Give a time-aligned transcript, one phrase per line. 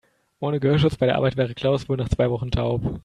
[0.39, 2.81] Ohne Gehörschutz bei der Arbeit wäre Klaus wohl nach zwei Wochen taub.